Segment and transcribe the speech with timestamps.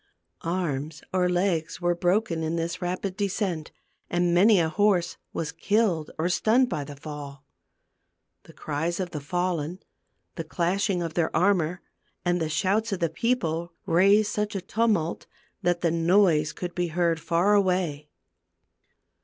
[0.41, 3.71] Arms or legs were broken in this rapid descent,
[4.09, 7.45] and many a horse was killed or stunned by the fall.
[8.45, 9.77] The cries of the fallen,
[10.37, 11.83] the clashing of their armor,
[12.25, 15.27] and the shouts of the people, raised such a tumult
[15.61, 18.09] that the noise could be heard far away.